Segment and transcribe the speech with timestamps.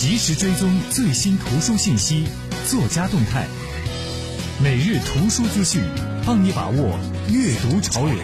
[0.00, 2.24] 及时追踪最新图书信息、
[2.68, 3.48] 作家动态，
[4.62, 5.82] 每日图书资讯，
[6.24, 6.96] 帮你把握
[7.28, 8.14] 阅读潮流。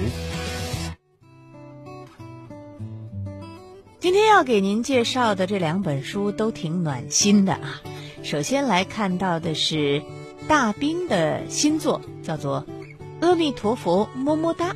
[3.98, 7.82] 今天要给您介绍的这两本书都挺暖心的啊。
[8.22, 10.00] 首先来看到的是
[10.46, 12.64] 大兵的新作，叫做
[13.26, 14.74] 《阿弥陀佛么么哒》。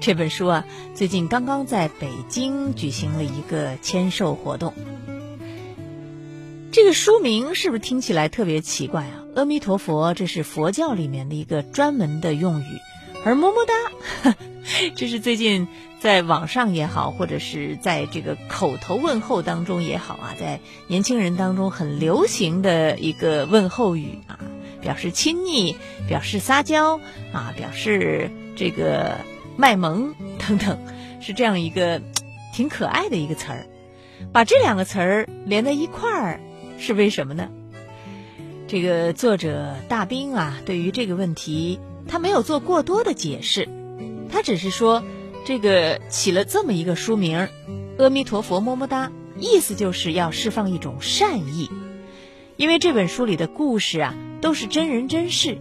[0.00, 0.64] 这本书啊，
[0.94, 4.72] 最近刚刚在北京举行了一个签售活动。
[6.72, 9.22] 这个书名是不是听起来特别奇怪啊？
[9.36, 12.78] 阿弥陀佛，这是佛教里面的一个专门的用语，
[13.26, 14.34] 而么么哒，
[14.96, 15.68] 这是最近
[16.00, 24.38] 在网上也好，或者是在这个口头问候当中也好啊，在年轻人当中很流行的一个问候语啊，
[24.80, 25.76] 表示亲昵，
[26.08, 26.98] 表示撒娇
[27.32, 29.18] 啊，表示这个。
[29.54, 30.78] 卖萌等等，
[31.20, 32.00] 是这样一个
[32.54, 33.66] 挺可爱的一个词儿。
[34.32, 36.40] 把这两个词儿连在一块儿，
[36.82, 37.48] 是为什么呢？
[38.66, 43.68] 这个作者大兵啊，对于这个问题，他没有做过多的解释，
[44.28, 45.04] 他只是说，
[45.44, 47.48] 这个起了这么一个书名
[47.98, 51.70] “阿弥陀佛么么哒”，意思就是要释放一种善意。
[52.56, 55.58] 因为这本书里的故事啊，都是真人真事，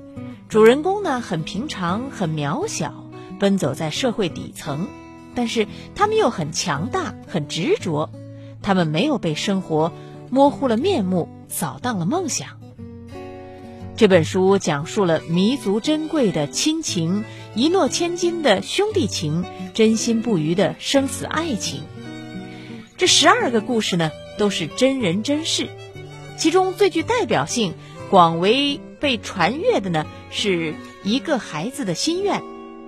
[0.50, 3.06] 主人公呢很平常，很渺小。
[3.40, 4.88] 奔走在社会底层，
[5.36, 8.10] 但是他们又很强大、很执着。
[8.64, 9.92] 他们没有被生活
[10.32, 12.60] 模糊了面目、扫荡了梦想。
[13.98, 17.24] 这本书讲述了弥足珍贵的亲情、
[17.54, 21.82] 一诺千金的兄弟情、真心不渝的生死爱情。
[22.98, 25.70] 这十二个故事呢，都是真人真事。
[26.38, 27.74] 其中最具代表性、
[28.10, 30.74] 广为被传阅的呢，是
[31.04, 32.42] 一个孩子的心愿。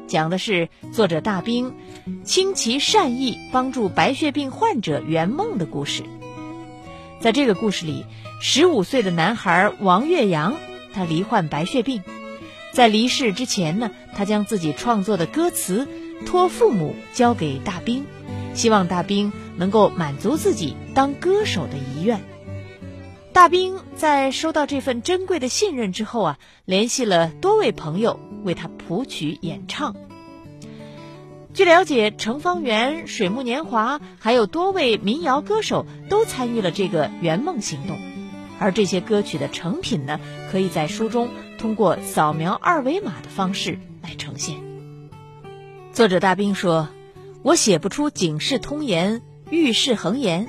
[0.07, 1.75] 讲的是作者大兵
[2.23, 6.03] 倾其善意帮助白血病患者圆梦的故事。
[7.23, 8.05] 在这个故事里，
[8.41, 10.57] 十五岁的男孩王岳阳，
[10.93, 12.03] 他罹患白血病，
[12.73, 15.87] 在离世之前呢，他将自己创作的歌词
[16.25, 18.05] 托父母交给大兵，
[18.53, 22.19] 希望大兵能够满足自己当歌手的遗愿。
[23.31, 29.95] 大兵在收到这份珍贵的信任之后啊，联系了多位朋友为他谱曲演唱。
[31.53, 37.99] 据了解，程方圆、水木年华还有多位民谣歌手都参与了这个圆梦行动。
[38.59, 40.19] 而这些歌曲的成品呢，
[40.51, 44.55] 可以在书中通过扫描二维码的方式来呈现。
[45.91, 46.89] 作者大兵说
[47.43, 49.21] ：“我写不出警世通言、
[49.51, 50.47] 预示恒言。”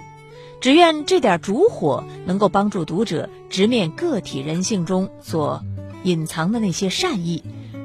[0.62, 5.62] 只愿这点烛火能够帮助读者直面个体人性中所
[6.02, 7.44] 隐藏的那些善意，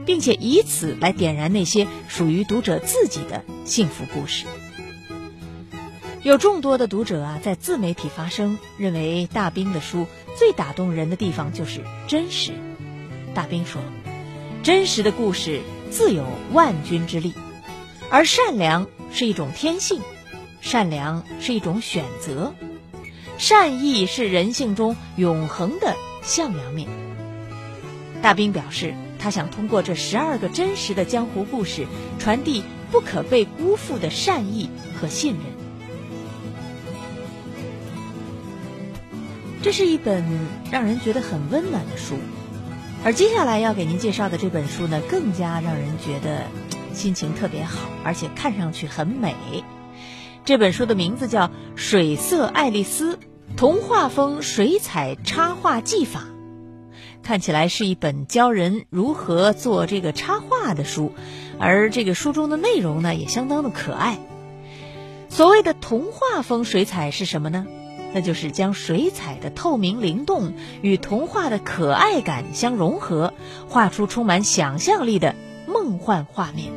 [0.10, 4.48] 并且以此来点燃那些属于读者自己的幸福故事。
[6.24, 12.54] 有众多的读者啊，在自媒体发声，认为大兵的书最打动人的地方就是真实。
[13.36, 13.84] 大兵说
[14.64, 15.62] ：“真实的故事
[15.92, 17.36] 自有万钧之力，
[18.10, 20.02] 而善良是一种天性，
[20.60, 22.56] 善良是一种选择。”
[23.38, 26.90] 善意是人性中永恒的向阳面。
[28.24, 31.86] 大兵表示，他想通过这十二个真实的江湖故事，
[32.18, 34.70] 传递不可被辜负的善意
[35.00, 35.44] 和信任。
[39.62, 40.24] 这是一本
[40.72, 42.16] 让人觉得很温暖的书，
[43.04, 46.48] 而接下来要给您介绍的这本书呢，更加让人觉得
[46.94, 49.36] 心情特别好，而且看上去很美。
[50.46, 53.16] 这本书的名字叫《水色爱丽丝》。
[53.58, 56.24] 童话风水彩插画技法，
[57.24, 61.14] 看起来是一本教人如何做这个插画的书，
[61.60, 64.18] 而这个书中的内容呢，也相当的可爱。
[65.30, 67.68] 所谓的童话风水彩是什么呢？
[68.14, 73.34] 那就是将水彩的透明灵动与童话的可爱感相融合，
[73.68, 75.36] 画出充满想象力的
[75.68, 76.74] 梦幻画面。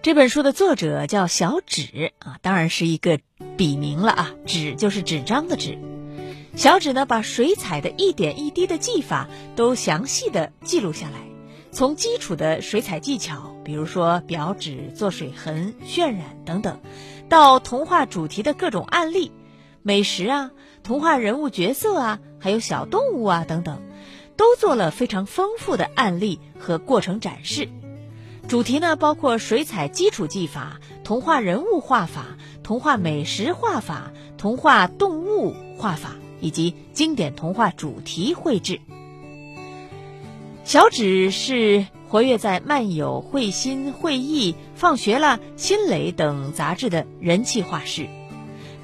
[0.00, 3.18] 这本书的作者叫小纸啊，当然是一个。
[3.54, 5.78] 笔名了啊，纸就是纸张的纸。
[6.54, 11.18] 小纸呢，把水彩的一点一滴的技法都详细的记录下来，
[11.70, 16.80] 从基础的水彩技巧，比如说裱纸、做水痕、渲染等等，
[17.28, 19.32] 到童话主题的各种案例、
[19.82, 20.50] 美食啊、
[20.82, 23.80] 童话人物角色啊，还有小动物啊等等，
[24.36, 27.68] 都做了非常丰富的案例和过程展示。
[28.46, 32.26] 主题呢，包括水彩基础技法、童话人物画法。
[32.62, 38.80] 童话美食画法、童话动物画法以及经典童话主题绘制。
[40.64, 48.06] 小指是活跃在漫友、绘心、绘意、放学了、新蕾等杂志的人气画师。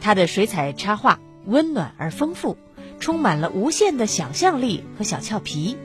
[0.01, 2.57] 他的水彩插画温暖而丰富，
[2.99, 5.77] 充满了无限的想象力和小俏皮。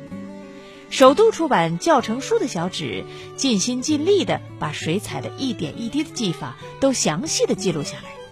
[0.89, 3.03] 首度出版教程书的小纸，
[3.35, 8.22] 尽心尽力地把水彩的一点一滴的技法都详细的记录下来。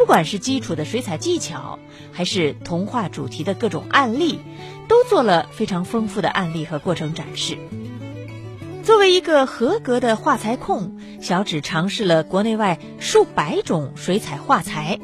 [0.00, 1.78] 不管是基础的水彩技巧，
[2.10, 4.38] 还是童话主题的各种案例，
[4.88, 7.58] 都做了非常丰富的案例和过程展示。
[8.82, 14.98] 作为一个合格的画材控，小指尝试了国内外数百种水彩画材。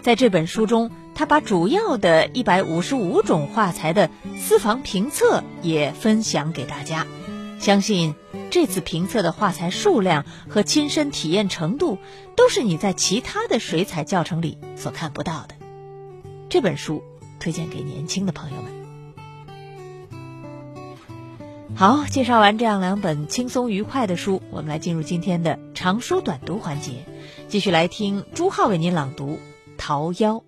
[0.00, 4.08] 在这本书中，他把主要的一百五十五种画材的
[4.38, 7.06] 私房评测也分享给大家。
[7.58, 8.14] 相信
[8.50, 11.98] 这次评测的画材数量和亲身体验程度，
[12.36, 15.54] 都是你在其他的水彩教程里所看不到的。
[16.48, 17.02] 这本书
[17.40, 18.72] 推荐给年轻的朋友们。
[21.74, 27.04] 好，介绍完这样两本轻松愉快的书，我们来进入今天的长书短读环节，
[27.48, 29.32] 继续来听朱浩为您朗读
[29.76, 30.42] 《桃夭》。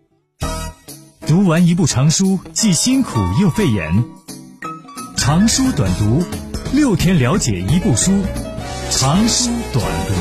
[1.26, 4.04] 读完一部长书，既辛苦又费眼。
[5.16, 6.24] 长书短读，
[6.72, 8.22] 六天了解一部书。
[8.92, 10.14] 长书短读。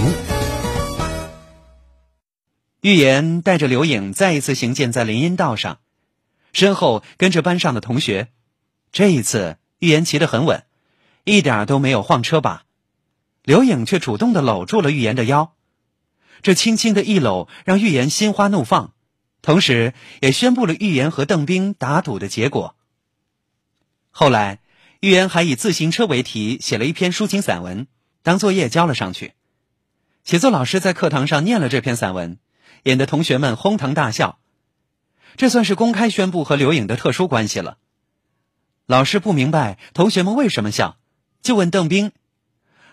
[2.81, 5.77] 预言带着刘颖再一次行进在林荫道上，
[6.51, 8.29] 身后跟着班上的同学。
[8.91, 10.63] 这一次，预言骑得很稳。
[11.23, 12.63] 一点都没有晃车把，
[13.43, 15.53] 刘颖却主动的搂住了预言的腰，
[16.41, 18.93] 这轻轻的一搂让预言心花怒放，
[19.43, 22.75] 同时也宣布了预言和邓冰打赌的结果。
[24.09, 24.61] 后来，
[24.99, 27.87] 预言还以自行车为题写了一篇抒情散文，
[28.21, 29.33] 当作业交了上去。
[30.23, 32.37] 写作老师在课堂上念了这篇散文，
[32.83, 34.39] 引得同学们哄堂大笑，
[35.37, 37.77] 这算是公开宣布和刘颖的特殊关系了。
[38.85, 40.97] 老师不明白同学们为什么笑。
[41.41, 42.11] 就问邓冰，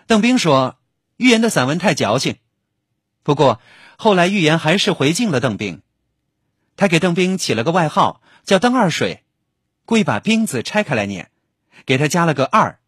[0.07, 0.79] 邓冰说
[1.19, 2.37] ：“预言的散文太矫情。”
[3.25, 3.61] 不过
[3.99, 5.83] 后来预言还是回敬了邓冰，
[6.77, 9.25] 他给邓冰起了个外号叫“邓二水”，
[9.85, 11.33] 故意把“冰”字拆开来念，
[11.87, 12.79] 给他加了个“二”。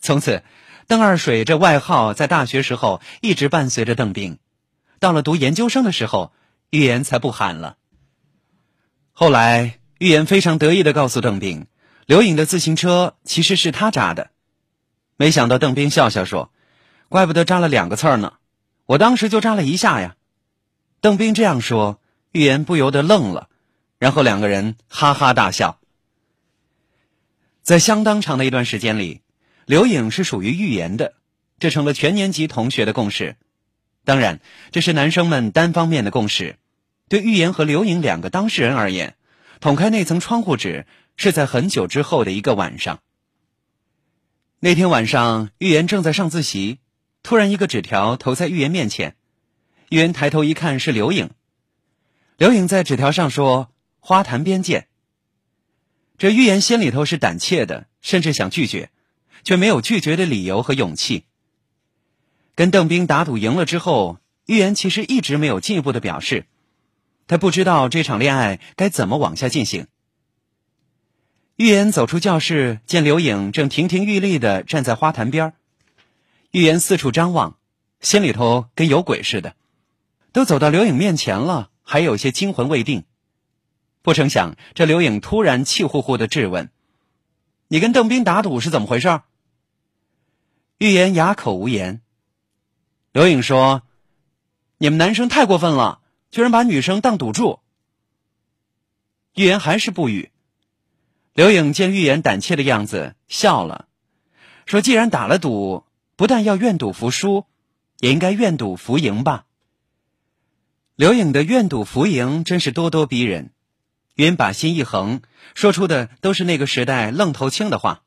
[0.00, 0.42] 从此
[0.88, 4.38] ，“邓二水”这外号在大学时候一直伴随着邓冰，
[4.98, 6.32] 到了读研究生的时候，
[6.70, 7.76] 预言才不喊了。
[9.12, 11.66] 后来，预言非常得意的告诉邓冰，
[12.06, 14.30] 刘颖的自行车其实是他扎的。
[15.16, 16.52] 没想到邓冰笑笑说
[17.08, 18.34] ：“怪不得扎了两个刺儿呢，
[18.84, 20.16] 我当时就扎了一下呀。”
[21.00, 22.00] 邓冰这样说，
[22.32, 23.48] 预言不由得愣了，
[23.98, 25.78] 然后两个人哈哈大笑。
[27.66, 29.22] 在相当长的一段时间里，
[29.64, 31.14] 刘颖是属于预言的，
[31.58, 33.34] 这成了全年级同学的共识。
[34.04, 34.40] 当然，
[34.70, 36.60] 这是男生们单方面的共识。
[37.08, 39.16] 对预言和刘颖两个当事人而言，
[39.58, 40.86] 捅开那层窗户纸
[41.16, 43.00] 是在很久之后的一个晚上。
[44.60, 46.78] 那天晚上，预言正在上自习，
[47.24, 49.16] 突然一个纸条投在预言面前。
[49.88, 51.30] 预言抬头一看，是刘颖。
[52.36, 54.86] 刘颖在纸条上说：“花坛边见。”
[56.18, 58.90] 这预言心里头是胆怯的，甚至想拒绝，
[59.44, 61.24] 却没有拒绝的理由和勇气。
[62.54, 66.46] 跟邓冰打赌赢了之后，预言其实一直没有进一步的表示，
[67.26, 69.86] 他不知道这场恋爱该怎么往下进行。
[71.56, 75.54] 预言走出教室，见刘颖正亭亭玉立的站在花坛边
[76.50, 77.58] 预言四处张望，
[78.00, 79.54] 心里头跟有鬼似的。
[80.32, 83.04] 都走到刘颖面前了，还有些惊魂未定。
[84.06, 86.70] 不成想，这刘颖突然气呼呼的质问
[87.66, 89.22] ：“你跟邓斌打赌是怎么回事？”
[90.78, 92.02] 预言哑口无言。
[93.10, 93.82] 刘颖说
[94.78, 97.58] ：“你们男生太过分了，居然把女生当赌注。”
[99.34, 100.30] 预言还是不语。
[101.34, 103.88] 刘颖见预言胆怯的样子，笑了，
[104.66, 105.84] 说：“既然打了赌，
[106.14, 107.44] 不但要愿赌服输，
[107.98, 109.46] 也应该愿赌服赢吧。”
[110.94, 113.50] 刘颖的愿赌服赢真是咄咄逼人。
[114.16, 115.22] 预言把心一横，
[115.54, 118.02] 说出的都是那个时代愣头青的话。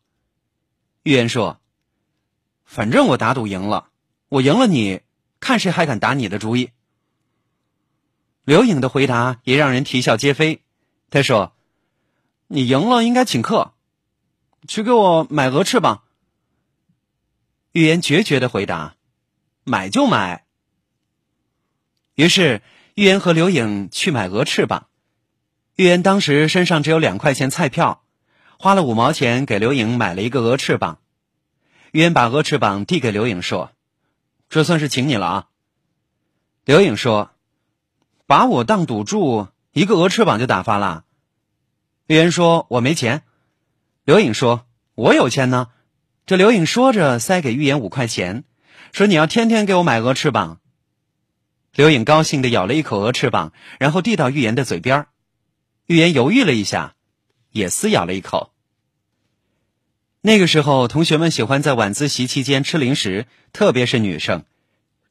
[1.04, 1.62] 预言说
[2.66, 3.90] ：“反正我打赌赢了，
[4.28, 5.02] 我赢了你，
[5.40, 6.72] 看谁还敢打你的主意。”
[8.44, 10.62] 刘颖的回答也让人啼笑皆非。
[11.10, 11.54] 他说。
[12.52, 13.76] 你赢了，应该请客，
[14.68, 16.02] 去给我买鹅翅膀。
[17.74, 18.96] 预言决绝的回答
[19.64, 20.48] ：“买就买。”
[22.18, 22.64] 于是
[22.96, 24.88] 预言和刘颖去买鹅翅膀。
[25.80, 28.04] 预言当时身上只有两块钱菜票，
[28.58, 31.00] 花了五毛钱给刘颖买了一个鹅翅膀。
[31.94, 33.72] 预言把鹅翅膀递给刘颖说
[34.50, 35.26] ：“这算是请你了。
[35.26, 35.48] 啊。”
[36.66, 37.32] 刘颖说
[38.28, 41.06] ：“把我当赌注，一个鹅翅膀就打发了。”
[42.08, 43.24] 玉言说：“我没钱。”
[44.04, 45.70] 刘颖说：“我有钱呢。”
[46.28, 48.44] 这刘颖说着，塞给预言五块钱，
[48.92, 50.60] 说：“你要天天给我买鹅翅膀。”
[51.74, 55.08] 刘颖高兴的咬了一口鹅翅膀，然后递到预言的嘴边
[55.90, 56.94] 玉言犹豫了一下，
[57.50, 58.52] 也撕咬了一口。
[60.22, 64.44] 那个时候，同学们喜欢在晚自习期间吃零食，特别是女生。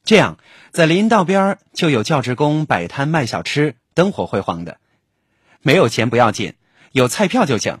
[0.05, 0.37] 这样，
[0.71, 4.77] 在林荫道边就有教职工摆摊卖小吃，灯火辉煌的。
[5.61, 6.53] 没有钱不要紧，
[6.93, 7.79] 有菜票就行。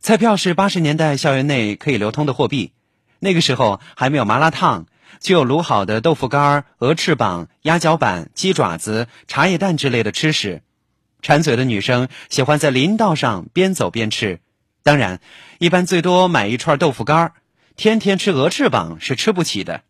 [0.00, 2.72] 菜票是八十年代校园内可以流通的货币。
[3.20, 4.86] 那个时候还没有麻辣烫，
[5.20, 10.64] 就有卤好的豆腐干、鹅翅膀、鸭脚板、鸡爪子、茶叶蛋之类的吃食。
[11.22, 14.40] 馋嘴的女生喜欢在林道上边走边吃。
[14.82, 15.20] 当然，
[15.58, 17.32] 一般最多买一串豆腐干儿，
[17.76, 19.82] 天天吃鹅翅膀是吃不起的。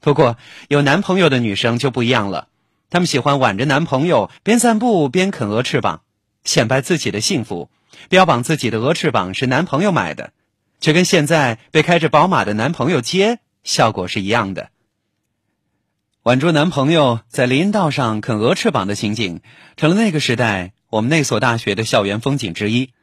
[0.00, 0.36] 不过
[0.68, 2.48] 有男朋友的女生就不一样了，
[2.90, 6.02] 她们喜欢挽着男朋友边散步边啃鹅翅膀，
[6.44, 7.70] 显摆自己的幸福，
[8.08, 10.32] 标榜自己的鹅翅膀是男朋友买的，
[10.80, 14.70] 这跟现在被开着宝马的男朋友接效果是一样的。
[16.24, 19.42] 挽住男朋友在林荫道上啃鹅翅膀的情景，
[19.76, 22.94] 成了那个时代我们那所大学的校园风景之一。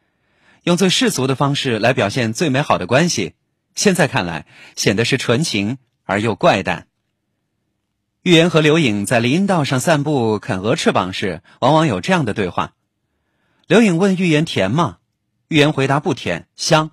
[0.64, 3.36] 用最世俗的方式来表现最美好的关系，
[3.76, 6.88] 现在看来显得是纯情而又怪诞。
[8.24, 12.74] 玉言和刘颖在林荫道上散步啃鹅翅膀时，往往有这样的对话：
[13.68, 14.98] 刘颖问玉言甜吗？
[15.48, 16.90] 玉言回答不甜，香。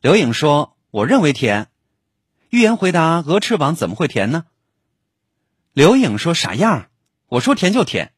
[0.00, 1.66] 刘颖说：“我认为甜。”
[2.50, 4.44] 玉言回答：“鹅翅膀怎么会甜呢？”
[5.74, 6.86] 刘颖说：“傻样，
[7.26, 8.12] 我说甜就甜。”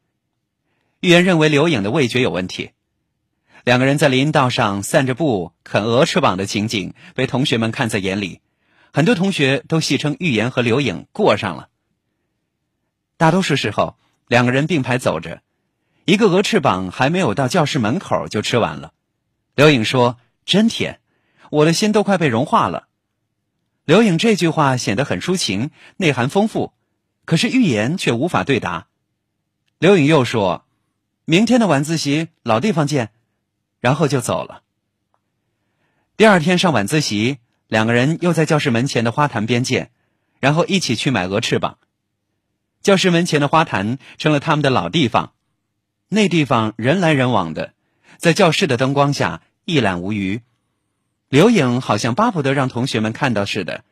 [1.00, 2.72] 玉言认为刘颖的味觉有问题。
[3.64, 8.42] 两个人在林荫道上散着步啃鹅翅膀的情景被同学们看在眼里，
[8.92, 11.70] 很多同学都戏称玉言和刘颖过上了。
[13.16, 13.96] 大多数时候，
[14.28, 15.40] 两个人并排走着，
[16.04, 18.92] 一个鹅翅膀还没有到教室门口就吃完了。
[19.54, 21.00] 刘颖说：“真甜，
[21.50, 22.86] 我的心都快被融化了。”
[23.86, 26.74] 刘颖这句话显得很抒情，内涵丰富，
[27.26, 28.86] 可是预言却无法对答。
[29.78, 30.64] 刘颖又说
[31.26, 33.10] ：“明天的晚自习老地方见。”
[33.78, 34.62] 然后就走了。
[36.16, 39.90] 第二天上晚自习，两个人又在教室门前的花坛边见，
[40.40, 41.78] 然后一起去买鹅翅膀。
[42.80, 45.34] 教室门前的花坛成了他们的老地方，
[46.08, 47.74] 那地方人来人往的，
[48.16, 50.40] 在教室的灯光下一览无余。
[51.28, 53.84] 刘颖好像巴不得让同学们看到似的，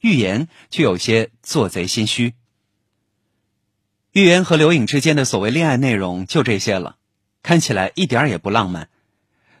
[0.00, 2.34] 预言却有些做贼心虚。
[4.18, 6.96] 玉言和刘颖之间的所谓恋爱内容就这些了，
[7.44, 8.88] 看起来一点也不浪漫。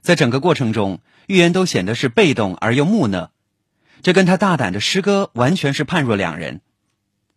[0.00, 0.98] 在整个过程中，
[1.28, 3.30] 玉言都显得是被动而又木讷，
[4.02, 6.60] 这跟他大胆的诗歌完全是判若两人。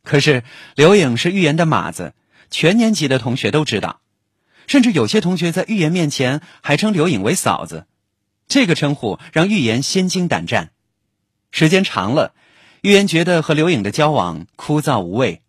[0.03, 0.41] 可是
[0.73, 2.15] 刘颖是玉言的马子，
[2.49, 4.01] 全年级的同学都知道，
[4.65, 7.85] 甚至有些同学在玉言面前还称刘颖为嫂子，
[8.47, 10.71] 这个称呼让玉言心惊胆战。
[11.51, 12.33] 时间长了，
[12.81, 15.40] 玉言觉得和刘颖的交往枯燥无味，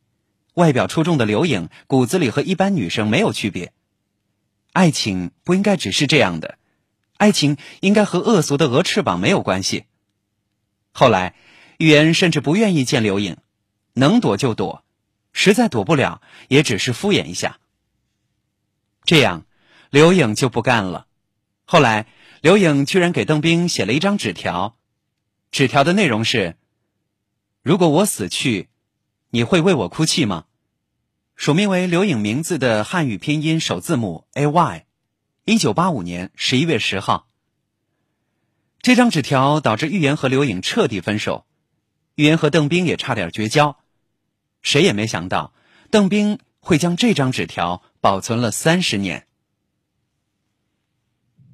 [0.54, 3.72] 外表出众的刘颖骨子里和一般女生没有区别。
[4.72, 6.58] 爱情不应该只是这样的。
[7.16, 9.84] 爱情应该和恶俗的鹅翅膀没有关系。
[10.92, 11.34] 后来，
[11.78, 13.36] 玉言甚至不愿意见刘颖，
[13.92, 14.84] 能躲就躲，
[15.32, 17.58] 实在躲不了，也只是敷衍一下。
[19.04, 19.46] 这样，
[19.90, 21.06] 刘颖就不干了。
[21.64, 22.06] 后来，
[22.40, 24.76] 刘颖居然给邓冰写了一张纸条，
[25.50, 26.56] 纸条的内容是
[27.62, 28.68] ：“如果我死去，
[29.34, 30.44] 你会为我哭泣吗？”
[31.34, 34.86] 署名为刘颖名字的汉语拼音首字母 A Y。
[35.44, 37.26] 一九八五年十一月十号，
[38.80, 41.46] 这张纸条导致玉言和刘颖彻底分手，
[42.14, 43.80] 玉言和邓冰也差点绝交。
[44.60, 45.52] 谁也没想到，
[45.90, 49.26] 邓冰会将这张纸条保存了三十年。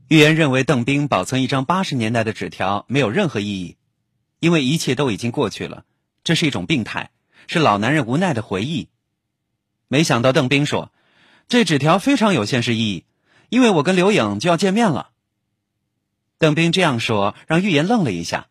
[0.08, 3.76] 玉言认为邓冰保存一张八十年代的纸条没有任何意义，
[4.40, 5.86] 因为一切都已经过去了，
[6.24, 7.10] 这是一种病态，
[7.46, 8.88] 是老男人无奈的回忆。
[9.86, 10.90] 没想到邓冰说，
[11.48, 13.04] 这纸条非常有现实意义。
[13.48, 15.10] 因为我跟刘颖就要见面了。
[16.36, 18.48] 邓斌这样说，让玉言愣了一下。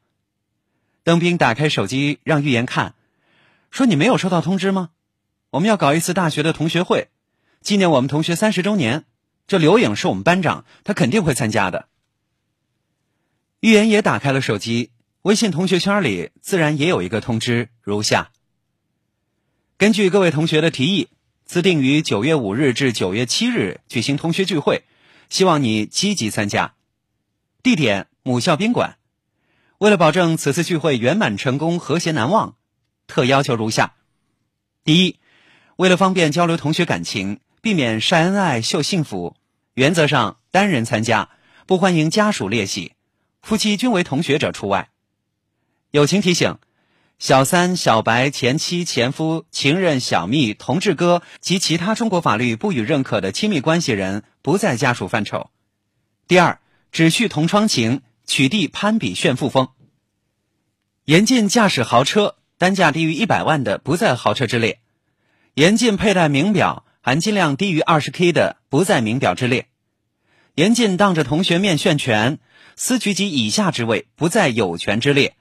[1.04, 2.96] 邓斌打开手机让玉言看，
[3.70, 4.90] 说：“你没有收到通知吗？
[5.52, 7.10] 我们要搞一次大学的同学会，
[7.62, 9.06] 纪念我们同学三十周年。
[9.46, 11.88] 这刘颖是我们班长，他肯定会参加的。”
[13.62, 14.92] 玉言也打开了手机，
[15.22, 18.32] 微信同学圈里自然也有一个通知，如下：
[19.80, 21.08] 根据各位同学的提议。
[21.46, 24.84] 自定于九月五日至九月七日举行同学聚会，
[25.30, 26.74] 希望你积极参加。
[27.64, 28.98] 地点：母校宾馆。
[29.78, 32.56] 为了保证此次聚会圆满成功、和谐难忘，
[33.06, 33.94] 特要求如下：
[34.84, 35.20] 第一，
[35.78, 39.38] 为了方便交流同学感情，避免晒恩爱秀幸福，
[39.76, 41.30] 原则上单人参加，
[41.66, 42.94] 不欢迎家属列席，
[43.42, 44.90] 夫妻均为同学者除外。
[45.92, 46.58] 友情提醒。
[47.20, 55.50] 小三、小白、前妻、前夫、情人、小蜜、同志哥及其他中国法律不予认可的亲密关系人不在家属范畴。
[56.28, 56.60] 第二，
[56.92, 59.70] 只续同窗情，取缔攀比炫富风。
[61.06, 64.76] 严禁驾驶豪车，单价低于一百万的不在豪车之列；
[65.56, 69.64] 严禁佩戴名表，含金量低于二十 K 的不在名表之列；
[70.54, 72.38] 严禁当着同学面炫权，
[72.76, 75.32] 司局级以下职位不在有权之列；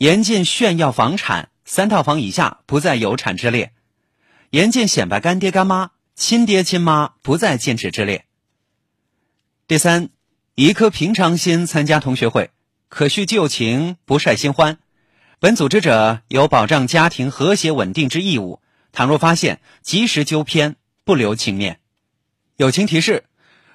[0.00, 3.72] 严禁炫耀房产，三套房以下不在有产之列；
[4.48, 8.24] 严禁显摆干爹干妈，亲爹亲妈不在禁止之列。
[9.68, 10.08] 第三，
[10.54, 12.50] 以一颗平常心参加同学会。
[12.88, 14.78] 可叙旧情，不晒新欢。
[15.38, 18.62] 本组织者有保障家庭和谐稳定之义务。
[18.92, 21.78] 倘若发现，及时纠偏，不留情面。
[22.56, 23.24] 友情提示：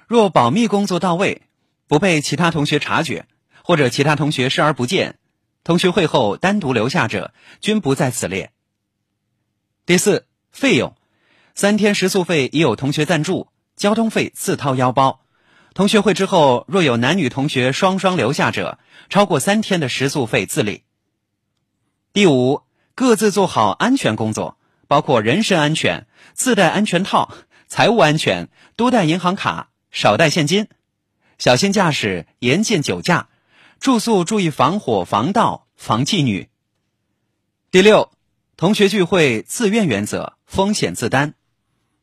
[0.08, 1.42] 若保密工作到位，
[1.86, 3.28] 不被其他同学察觉，
[3.62, 5.20] 或者其他同学视而不见，
[5.66, 8.52] 同学会后单独留下者，均不在此列。
[9.84, 10.94] 第四，费用：
[11.56, 15.24] 三天食宿费已有同学赞助，交通费自掏腰包。
[15.74, 20.84] 同学会之后，若有男女同学双双留下者，超过三天的食宿费自理。
[22.12, 22.62] 第五，
[22.94, 27.34] 各自做好安全工作，包括人身安全、自带安全套、
[27.66, 30.68] 财务安全，多带银行卡，少带现金，
[31.38, 33.30] 小心驾驶，严禁酒驾，
[33.80, 36.48] 住宿注意防火、防盗、防妓女。
[37.70, 38.10] 第六，
[38.56, 41.34] 同学聚会自愿原则，风险自担。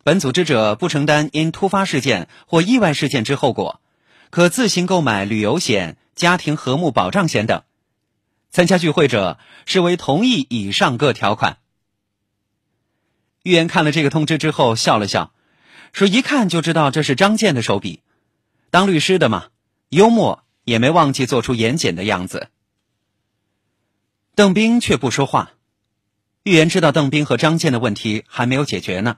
[0.03, 3.81] 本组织者不承担因突发事件或意外事件之后果，
[4.29, 7.63] 可自行购买旅游险、家庭和睦保障险等。
[8.51, 11.57] 参加聚会者视为同意以上各条款。
[13.41, 15.33] 预言看了这个通知之后笑了笑，
[15.91, 18.01] 说：“一看就知道这是张健的手笔。
[18.69, 19.47] 当律师的嘛，
[19.89, 22.49] 幽默也没忘记做出严谨的样子。”
[24.35, 25.51] 邓斌却不说话。
[26.43, 29.17] 预言知道邓斌和张健的问题还没有解决呢。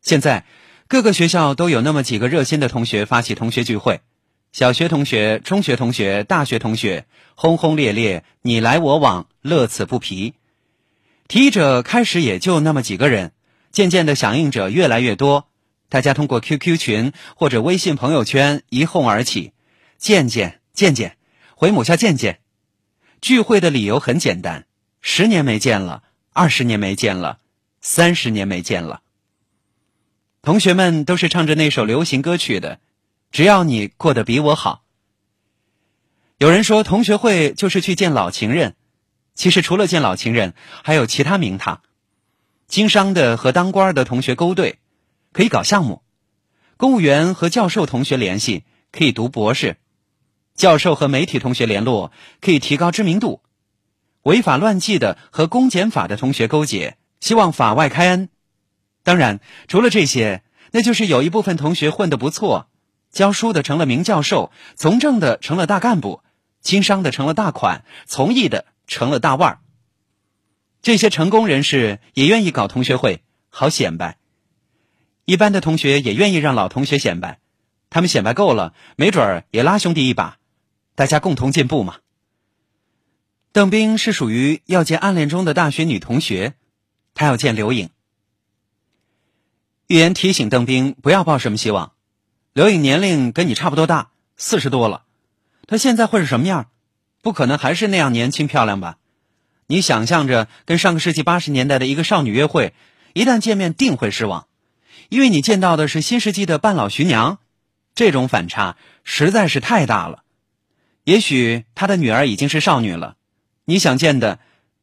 [0.00, 0.46] 现在，
[0.88, 4.00] 各个学校都有那么几个热心的同学发起同学聚会，
[4.52, 10.34] 小学同学、中学同学、大学同学，轰轰烈烈，你来我往，乐此不疲。
[11.26, 13.32] 提议者开始也就那么几个人，
[13.70, 15.48] 渐渐的响应者越来越多，
[15.88, 19.52] 大家通过 QQ 群或者微信朋友圈一哄而起，
[19.98, 21.16] 渐渐见见，
[21.54, 22.40] 回母校见见。
[23.20, 24.66] 聚会的理由很简单：
[25.00, 27.38] 十年没见了，二十年没见了，
[27.80, 29.02] 三十年没见了。
[30.40, 32.80] 同学们都是唱着那首流行歌曲的，
[33.30, 34.82] 只要你过得比我好。
[36.38, 38.74] 有人说同学会就是去见老情人，
[39.34, 41.82] 其实除了见老情人，还有其他名堂。
[42.66, 44.78] 经商的和当官的同学勾兑，
[45.32, 46.02] 可以搞项目；
[46.76, 49.74] 公务员和教授同学联系，可以读博士；
[50.54, 53.40] 教授和媒体同学联络，可以提高知名度；
[54.22, 58.28] 违法乱纪的和公检法的同学勾结，希望法外开恩。
[59.02, 62.68] 当然，除了这些，那就是有一部分同学混得不错，
[63.10, 66.22] 教书的成了名教授，从政的成了大干部，
[66.60, 69.58] 经商的成了大款，从艺的成了大腕儿。
[70.82, 74.18] 这些成功人士也愿意搞同学会，好显摆。
[75.24, 77.38] 一般的同学也愿意让老同学显摆，
[77.90, 80.38] 他们显摆够了，没准儿也拉兄弟一把，
[80.94, 81.96] 大家共同进步嘛。
[83.52, 86.54] 邓斌是属于要见暗恋中的大学女同学，
[87.14, 87.90] 他要见刘颖。
[89.88, 91.92] 预言提醒邓斌不要抱什么希望。
[92.54, 95.04] 刘颖年龄跟你差不多大，四十多了，
[95.66, 96.70] 她现在会是什么样？
[97.20, 98.98] 不可能还是那样年轻漂亮吧？
[99.66, 102.74] 你想象着跟上个世纪八十年代的一个少女约会，
[103.14, 104.48] 一旦见面定会失望，
[105.08, 107.38] 因为你见到的是新世纪的半老徐娘，
[107.94, 110.21] 这种反差实在是太大了。
[111.04, 113.16] 也许他的女儿已经是少女了，
[113.64, 114.38] 你想见的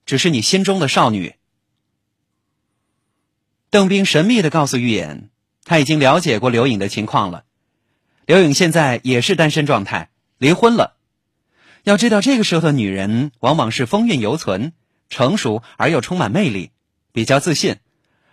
[0.06, 1.36] 只是你心中的少女。
[3.70, 5.30] 邓斌神秘的告诉玉言，
[5.64, 7.46] 他已经了解过刘颖的情况了。
[8.26, 10.98] 刘颖现在也是单身状态，离婚了。
[11.84, 14.74] 要知道，这个时候的女人往往是风韵犹存，
[15.10, 16.72] 成熟而又充满魅力，
[17.14, 17.78] 比较自信，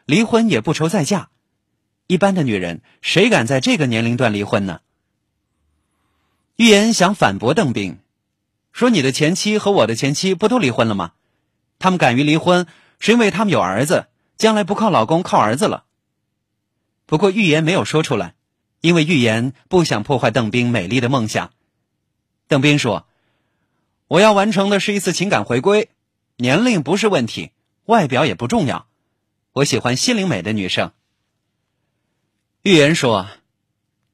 [0.04, 1.30] 离婚也不愁再嫁。
[2.08, 4.80] 一般的女人，谁敢在这个年龄段离婚呢？
[6.56, 7.98] 预言想反驳邓斌，
[8.72, 11.12] 说：“你的前妻和我的前妻不都离婚了吗？
[11.78, 12.66] 他们敢于离婚，
[12.98, 15.84] 是因为他们有儿子。”将来不靠老公，靠儿子了。
[17.06, 18.34] 不过预言没有说出来，
[18.82, 21.52] 因为预言不想破坏邓斌美丽的梦想。
[22.46, 23.06] 邓斌说
[24.08, 25.88] ：“我要完成的是一次情感回归，
[26.36, 27.52] 年龄不是问题，
[27.86, 28.86] 外表也不重要，
[29.52, 30.92] 我喜欢心灵美的女生。”
[32.60, 33.26] 预言说：“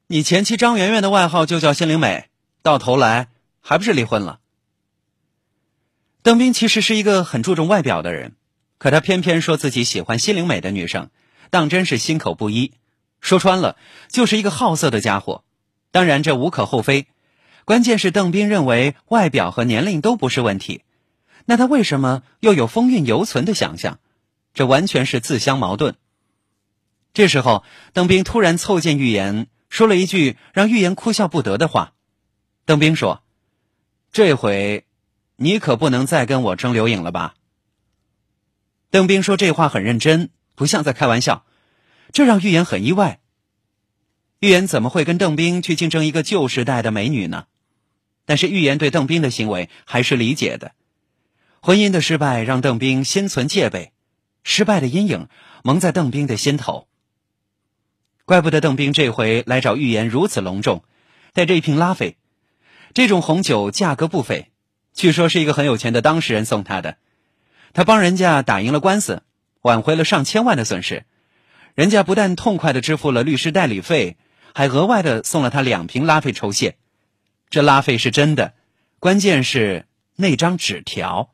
[0.07, 2.29] 你前妻张媛媛的外号就叫心灵美，
[2.63, 3.29] 到头来
[3.61, 4.41] 还不是离婚了？”
[6.23, 8.37] 邓斌其实是一个很注重外表的人。
[8.79, 11.11] 可他偏偏说自己喜欢心灵美的女生，
[11.51, 12.73] 当真是心口不一。
[13.21, 13.77] 说穿了，
[14.09, 15.45] 就是一个好色的家伙。
[15.93, 17.07] 当然这无可厚非，
[17.65, 20.83] 关键是邓斌认为外表和年龄都不是问题，
[21.45, 24.01] 那他为什么又有风韵犹存的想象？
[24.53, 25.95] 这完全是自相矛盾。
[27.15, 31.93] 这时候，邓斌突然凑近玉言，说了一句让玉言哭笑不得的话。
[32.65, 33.23] 邓斌说
[34.13, 34.87] ：“这回，
[35.37, 37.35] 你可不能再跟我争刘颖了吧？”
[38.91, 41.45] 邓斌说这话很认真，不像在开玩笑，
[42.13, 43.21] 这让玉言很意外。
[44.41, 47.47] 玉言怎么会跟邓斌去竞争一个旧时代的美女呢？
[48.25, 50.73] 但是玉言对邓斌的行为还是理解的。
[51.61, 53.93] 婚姻的失败让邓斌心存戒备，
[54.45, 55.29] 失败的阴影
[55.65, 56.89] 蒙在邓斌的心头。
[58.25, 60.85] 怪不得邓斌这回来找玉言如此隆重，
[61.33, 62.17] 带着一瓶拉菲，
[62.95, 64.51] 这种红酒价格不菲，
[64.93, 66.99] 据说是一个很有钱的当事人送他的。
[67.73, 69.23] 他帮人家打赢了官司，
[69.63, 71.05] 挽回了上千万的损失，
[71.75, 74.17] 人家不但痛快的支付了律师代理费。
[74.55, 76.77] 还额外的送了他两瓶拉菲酬谢，
[77.49, 78.53] 这拉菲是真的，
[78.99, 81.33] 关键是那张纸条。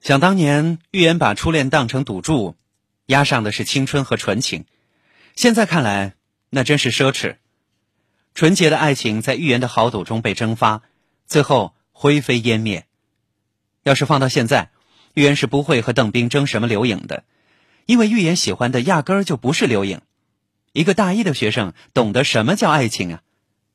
[0.00, 2.56] 想当年，预言把初恋当成赌注，
[3.06, 4.64] 押上的是青春和纯情，
[5.36, 6.14] 现在看来，
[6.48, 7.36] 那真是奢侈。
[8.34, 10.82] 纯洁的爱情在预言的豪赌中被蒸发，
[11.26, 12.86] 最后灰飞烟灭。
[13.82, 14.70] 要是放到现在，
[15.14, 17.24] 预言是不会和邓斌争什么刘颖的，
[17.86, 20.00] 因为预言喜欢的压根儿就不是刘颖。
[20.72, 23.22] 一个大一的学生懂得什么叫爱情啊？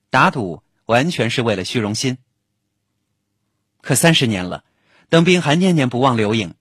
[0.10, 2.18] 打赌完全是为了虚荣心。
[3.82, 4.63] 可三十年了，
[5.10, 6.54] 邓斌还念念不忘刘颖，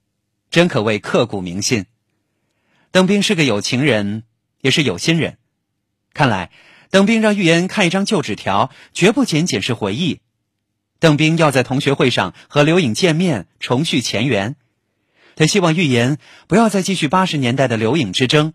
[0.51, 1.85] 真可谓刻骨铭心。
[2.91, 4.23] 邓斌是个有情人，
[4.59, 5.37] 也是有心人。
[6.13, 6.51] 看来，
[6.89, 10.21] 邓斌让玉言看一张旧纸条，绝不仅仅是回忆。
[10.99, 14.55] 邓斌要在同学会上和刘颖见面，重续前缘。
[15.35, 16.17] 他希望玉言
[16.47, 18.53] 不要再继续八十年代的刘颖之争。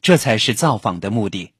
[0.00, 1.52] 这才是造访的目的。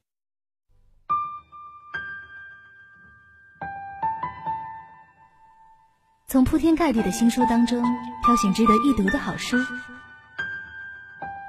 [6.26, 7.81] 从铺天盖地的新书当中
[8.24, 9.59] 挑选值得一读的好书，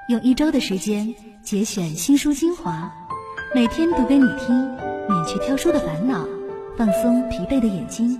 [0.08, 2.92] 用一周的时间节选新书精华，
[3.54, 4.68] 每天读给你听，
[5.08, 6.26] 免去挑书的烦恼，
[6.76, 8.18] 放松疲惫的眼睛。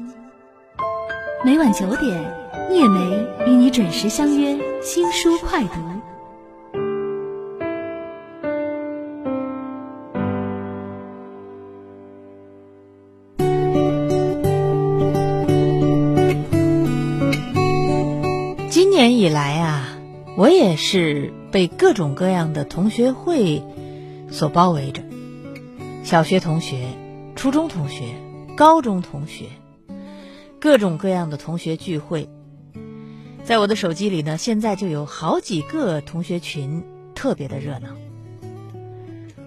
[1.45, 2.33] 每晚九点，
[2.71, 5.71] 叶梅与你准时相约新书快读。
[18.71, 19.99] 今年以来啊，
[20.37, 23.61] 我也是被各种各样的同学会
[24.31, 25.03] 所包围着。
[26.05, 26.87] 小学同学、
[27.35, 28.05] 初中同学、
[28.59, 29.47] 高中同学，
[30.61, 32.29] 各种各样的同学聚会，
[33.43, 37.89] 在我的手机里呢，现在就有好几个同学群，特别的热闹。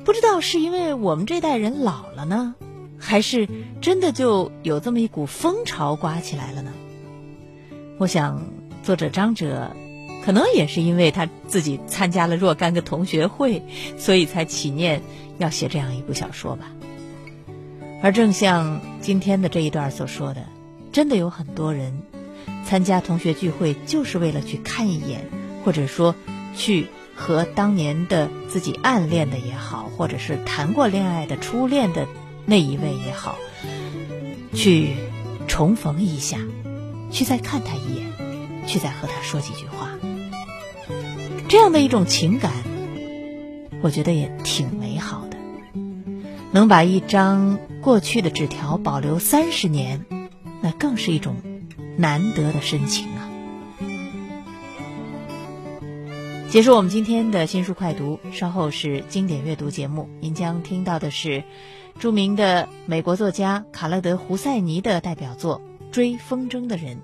[0.03, 2.55] 不知道是因为我们这代人老了呢，
[2.97, 3.47] 还是
[3.79, 6.73] 真的就有这么一股风潮刮起来了呢？
[7.99, 8.41] 我想。
[8.83, 9.69] 作者张哲，
[10.27, 13.63] 可能也是因为他自己参加了若干个同学会，
[13.97, 15.01] 所以才起念
[15.37, 16.69] 要写这样一部小说吧。
[18.03, 20.43] 而正像今天的这一段所说的，
[20.91, 22.01] 真的有很多人
[22.65, 25.29] 参加同学聚会，就是为了去看一眼，
[25.63, 26.13] 或者说
[26.57, 32.05] 去和当年的自己暗恋的也好，或者是谈过恋爱的初恋的
[32.45, 33.37] 那一位也好，
[34.53, 34.93] 去
[35.47, 36.37] 重逢一下，
[37.13, 38.05] 去再看他一眼。
[38.67, 39.97] 去再和他说几句话，
[41.49, 42.51] 这样的一种情感，
[43.81, 45.38] 我觉得也挺美好的。
[46.51, 50.05] 能把一张过去的纸条保留三十年，
[50.62, 51.38] 那更是一种
[51.95, 53.29] 难得的深情啊！
[56.49, 61.43] 结束我们今天的新书快读，稍后是经典阅读节目，您将听到的是
[61.97, 65.62] 著名的美国作家卡勒德·胡塞尼的代表作
[65.93, 66.97] 《追风筝的人》。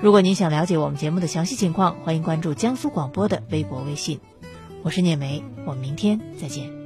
[0.00, 4.20] 如果您想了解我们节目的详细情况，欢迎关注江苏广播的微博、微信。
[4.84, 6.77] 我是聂梅，我们明天再见。